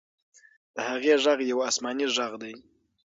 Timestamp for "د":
0.75-0.77